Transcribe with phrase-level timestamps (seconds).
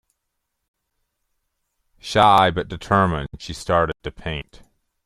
[1.99, 4.63] Shy but determined, she started to paint.